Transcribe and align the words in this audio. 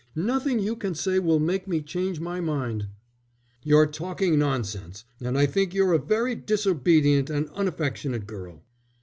Nothing 0.15 0.57
you 0.57 0.75
can 0.75 0.95
say 0.95 1.19
will 1.19 1.37
make 1.37 1.67
me 1.67 1.79
change 1.79 2.19
my 2.19 2.39
mind." 2.41 2.87
"You're 3.61 3.85
talking 3.85 4.39
nonsense, 4.39 5.03
and 5.19 5.37
I 5.37 5.45
think 5.45 5.75
you're 5.75 5.93
a 5.93 5.99
very 5.99 6.33
disobedient 6.33 7.29
and 7.29 7.49
unaffectionate 7.51 8.25
girl." 8.25 8.63